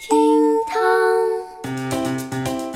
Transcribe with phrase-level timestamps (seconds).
[0.00, 0.16] 厅
[0.66, 0.82] 堂，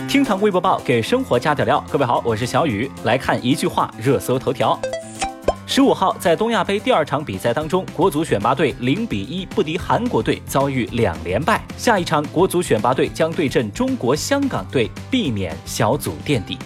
[0.07, 1.83] 厅堂微博报给生活加点料。
[1.91, 4.79] 各位好，我是小雨，来看一句话热搜头条。
[5.67, 11.65] 十五号，在东亚杯第二场比赛当中，国足选拔队零比一不敌韩国队，遭遇两连败。
[11.79, 16.59] 下一场，国足选拔队将对阵中国香港队，避免小组垫底。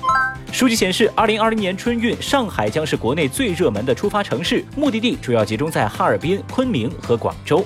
[0.51, 7.65] 数据显示，二零二零年春运，上海将是国内最热门的出发城市，目的地主要集中在哈尔滨、昆明和广州。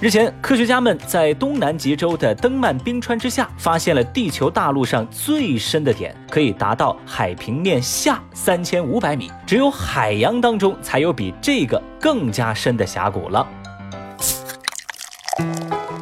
[0.00, 9.28] 日前，科学家们在东南极洲的登曼冰川之下，发现了地球大陆上最深的点，可以达到海平面下三千五百米。
[9.44, 13.44] 只有海洋当中才有比这个更加深的峡谷了。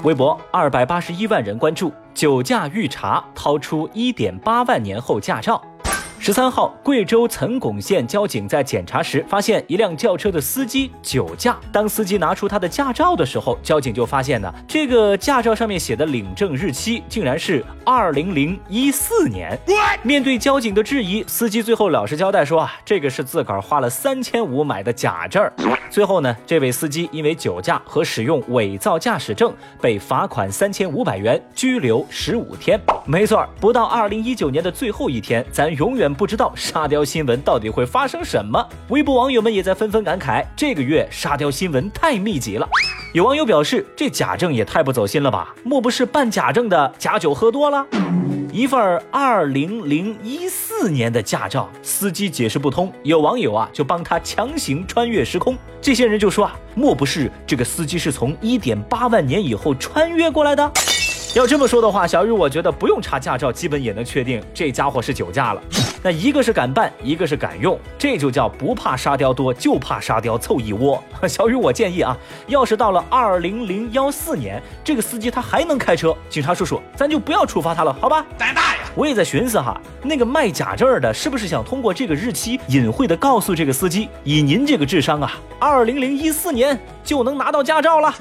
[0.02, 5.62] 微博二百八十一万人关注，酒驾遇查，掏出一点八万年后驾照。
[6.26, 11.56] 十三号，贵州岑巩县交警在检查时发现一辆轿车的司机酒驾。
[11.70, 19.56] 当司机拿出他的驾照的时候，交警就发现呢，这个驾照上面写的领证日期竟然是二零零一四年。
[20.02, 25.48] 面对交警的质疑，司机最后老实交代说啊，这个是自个儿花了三千五买的假证。
[25.90, 32.80] 最后呢，这位司机因为酒驾和使用伪造驾驶证被罚款三千五百元，拘留十五天。
[33.04, 36.12] 没错，不到二零一九年的最后一天，咱永远。
[36.16, 38.66] 不知道沙雕新闻到底会发生什么？
[38.88, 42.66] 微博网友们也在纷纷感慨，这个月沙雕新闻太密集了。
[43.12, 45.54] 有网友表示，这假证也太不走心了吧？
[45.62, 47.86] 莫不是办假证的假酒喝多了？
[48.50, 55.54] 一份二零零一四年的驾照，司机解释不通，有网友啊就帮他强行穿越时空。
[55.82, 60.72] 这些人就说啊，莫不是这个司机是从一点八万年以后穿越过来的？
[61.34, 65.60] 要这么说的话，小雨，我觉得不用查驾照，基本也能确定这家伙是酒驾了。
[66.06, 71.02] 那一个是敢办，一个是敢用，这就叫不怕沙雕多，就怕沙雕凑一窝。
[71.26, 78.24] 小雨，我建议啊，要是到了二零零幺四年，这个司机他还能开车，警察叔叔，咱就不要处罚他了，好吧？
[78.38, 78.82] 胆大呀！
[78.94, 88.14] 我也在寻思哈，那个卖假证的，是不是想通过这个日期隐晦的告诉这个司机，以您这个智商啊，二零零一四年就能拿到驾照了？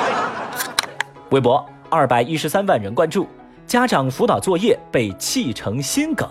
[1.32, 1.66] 微博。
[1.88, 3.26] 二百一十三万人关注，
[3.66, 6.28] 家长辅导作业被气成心梗。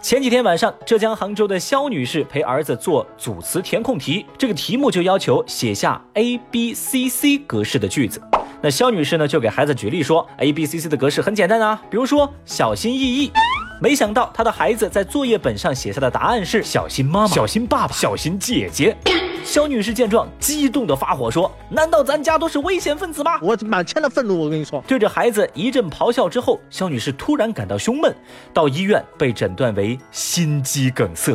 [0.00, 8.22] 前几天晚上，浙江杭州的肖女士陪儿子做组词填空题，这个题目就要求写下 A B C C 格式的句子。
[8.62, 13.32] 那肖女士呢，就给孩子举例说，A B C C 的格式很简单啊，比如说小心翼翼。
[13.80, 18.96] 没想到她的孩子在作业本上写下的答案是小心妈妈、小心爸爸、小心姐姐。
[19.44, 24.82] 肖女士见状，激动的发火说：“难道咱家都是危险分子吗？”我满腔的愤怒，我跟你说。
[24.86, 28.14] 对着孩子一阵咆哮之后，肖女士突然感到胸闷，
[28.52, 31.34] 到医院被诊断为心肌梗塞。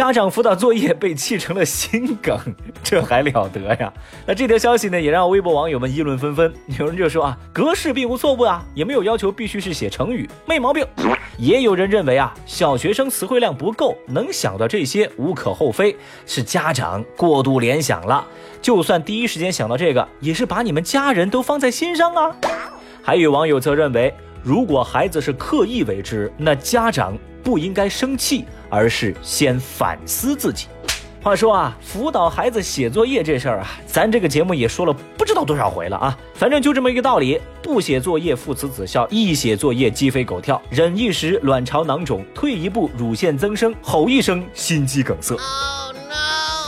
[0.00, 2.34] 家长辅导作业被气成了心梗，
[2.82, 3.92] 这还了得呀？
[4.24, 6.50] 那这条消息呢，也让微博网友们议论纷纷。
[6.78, 10.86] 有人就说啊，格式并无错误啊，也没有要求必须是写成语，没毛病。
[11.36, 15.94] 也有人认为啊，小学生词汇量不够，能想到这些无可厚非，
[16.24, 18.26] 是家长过度联想了。
[18.62, 22.34] 就算第一时间想到这个，也是把你们家人都放在心上啊。
[23.02, 27.18] 还有网友则认为，如果孩子是刻意为之，那家长。
[27.42, 30.66] 不应该生气，而是先反思自己。
[31.22, 36.18] 话说啊，辅导孩子写作业这事儿啊，咱这个节目也说了不知道多少回了啊。
[36.32, 45.36] 反正就这么一个道理，不写作业父慈子孝，一写作业鸡飞狗跳，忍一时卵巢囊肿，退一步乳腺增生，吼一声心肌梗塞。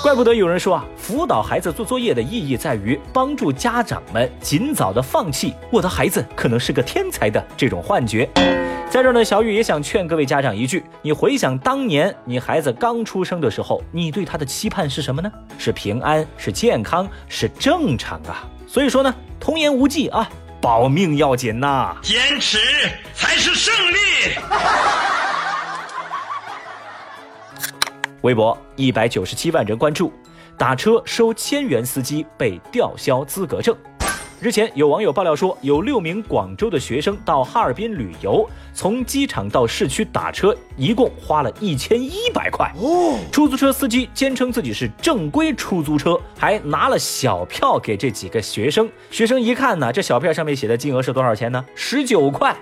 [0.02, 8.28] 怪不得有人说啊，辅导孩子做作业的意义在于帮助家长们尽早的放弃我的孩子可能是个天才的这种幻觉。
[8.90, 15.30] 在这儿呢，小雨也想劝各位家长一句：你回想当年你孩子刚出生的时候，你对他的期盼是什么呢？
[15.56, 18.42] 是平安，是健康，是正常啊。
[18.66, 20.28] 所以说呢，童言无忌啊，
[20.60, 22.58] 保命要紧呐，坚持
[23.14, 25.21] 才是胜利。
[28.22, 30.12] 微博一百九十七万人关注，
[30.56, 33.76] 打车收千元司机被吊销资格证。
[34.40, 42.72] 日前，有网友爆料说，有六名广州的学生到哈尔滨旅游，从机场到市区打车，一共花了一千一百块。
[42.76, 48.88] 哦，出租车司机坚称自己是正规出租车，还拿了小票给这几个学生。
[49.10, 51.64] 学生一看呢，这小票上面写的金额是多少钱呢？
[51.74, 52.56] 十九块。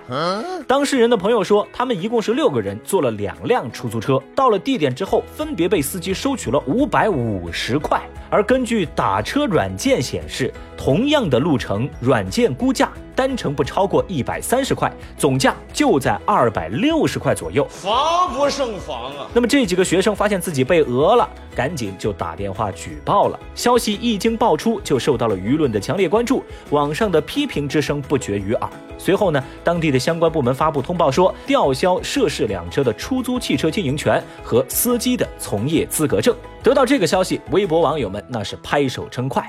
[0.67, 8.01] 当事人的朋友说，他们一共是六个人，坐了两辆出租车，到了地点之后，分别被司机收取了五百五十块。
[8.29, 12.89] 而根据打车软件显示，同样的路程，软件估价。
[13.21, 19.27] 单程不超过一百三十块，总价就在二百六十块左右，防不胜防啊！
[19.31, 23.39] 那么这几个学生发现自己被讹了，赶紧就打电话举报了。
[23.53, 28.69] 消息一经爆出，就受到了舆论的强烈关注，网上的批评之声不绝于耳。
[28.97, 36.35] 随后呢，当地的相关部门发布通报说，吊销涉事两车的出租汽车经营权和司机的从业资格证。
[36.63, 39.47] 得到这个消息，微博网友们那是拍手称快。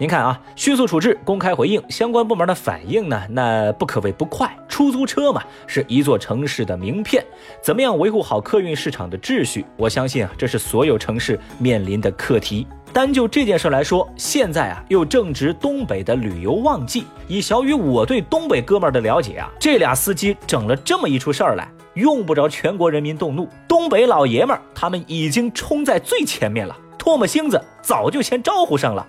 [0.00, 4.48] 您看啊，迅速处置，公开回应，相关部门的反应呢，那不可谓不快。
[4.68, 7.24] 出租车嘛，是一座城市的名片，
[7.60, 9.66] 怎么样维护好客运市场的秩序？
[9.76, 12.64] 我相信啊，这是所有城市面临的课题。
[12.92, 17.04] 单就这件事来说，现在啊，又正值东北的旅游旺季。
[17.26, 29.04] 以小雨我对东北哥们儿的了解啊，这俩司机整了这么一出事儿来，用不着全国人民动怒，东北老爷们儿他们已经冲在最前面了，唾沫星子早就先招呼上了，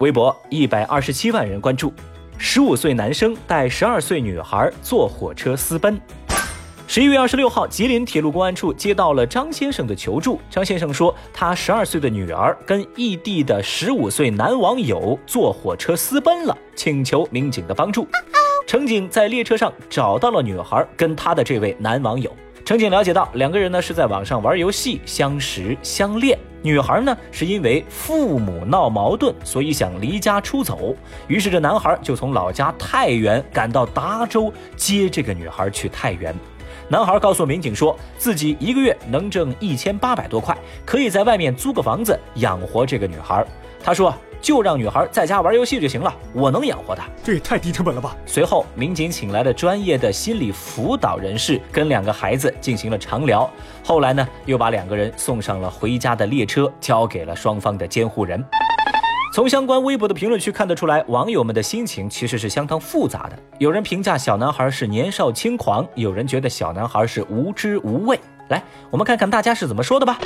[0.00, 1.92] 微博一百二十七万人关注，
[2.38, 6.00] 十五岁男生带十二岁女孩坐火车私奔。
[6.86, 10.40] 十一月二十六号，吉林铁路公安处接到了张先生的求助。
[10.48, 18.08] 张先生说，他十二岁的女儿跟异地的十五岁男网友坐火车私奔了，请求民警的帮助。
[18.66, 22.34] 乘警在列车上找到了女孩跟她的这位男网友。
[22.64, 26.38] 乘警了解到，两个人呢是在网上玩游戏相识相恋。
[26.62, 30.94] 女孩呢，是因为父母闹矛盾，所以想离家出走。
[31.26, 36.34] 于是这男孩就从老家太原赶到达州接这个女孩去太原。
[36.88, 43.44] 男孩告诉民警说，自己一个月能挣一千八百多块，可以在外面租个房子养活这个女孩。
[43.82, 44.14] 他说。
[44.40, 47.04] 就让女孩在家玩游戏就行了，我能养活她。
[47.22, 48.16] 这也太低成本了吧！
[48.26, 53.48] 随后，民警请来了专业的心理辅导人士，跟两个孩子进行了长聊。
[53.84, 58.42] 后来呢，又把两个人送上了回家的列车，交给了双方的监护人。
[59.32, 63.38] 从相关微博的评论区看得出来，网友们的心情其实是相当复杂的。
[63.58, 68.18] 有人评价小男孩是年少轻狂，有人觉得小男孩是无知无畏。
[68.48, 68.60] 来，
[68.90, 70.18] 我们看看大家是怎么说的吧。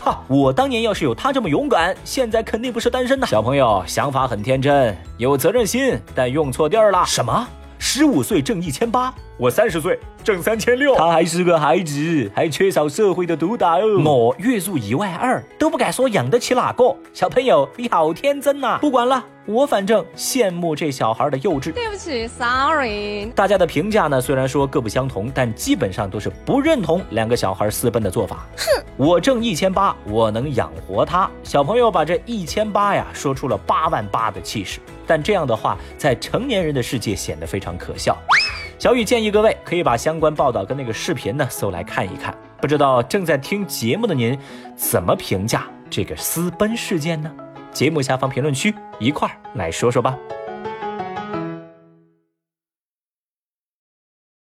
[0.00, 3.26] 哈，我当年要是有他这么勇敢，现在肯定不是单身呐。
[3.26, 7.04] 小朋友想法很天真，有责任心，但用错地儿了。
[7.06, 7.46] 什么？
[7.78, 9.12] 十五岁挣一千八？
[9.38, 14.02] 我三十岁挣三千六，他还是个孩子，还缺少社会的毒打哦。
[14.04, 18.78] 我月入一万二都不敢说养得起哪个小朋友，你好天真呐！
[18.80, 21.72] 不管了，我反正羡慕这小孩的幼稚。
[21.72, 23.26] 对不起，sorry。
[23.34, 28.46] 大家的评价呢，虽然说各不相同，但基本上都是不认同两个小孩私奔的做法。
[28.56, 31.28] 哼，我挣一千八，我能养活他。
[31.42, 38.16] 小朋友把这一千八呀说出了八万八的气势，但这样的话在成年人的世界显得非常可笑。
[38.78, 44.38] 小雨建议各位可以把相关报道跟那个视频呢搜来看一看，不知道正在听节目的您
[44.76, 47.28] 怎么评价这个私奔事件呢？
[47.72, 50.16] 节目下方评论区一块儿来说说吧。